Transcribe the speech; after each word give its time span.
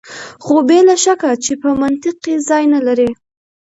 خو 0.43 0.55
بې 0.67 0.79
له 0.89 0.95
شکه 1.03 1.31
چې 1.43 1.51
په 1.61 1.69
منطق 1.81 2.15
کې 2.23 2.33
ځای 2.47 2.63
نه 2.73 2.79
لري. 2.87 3.09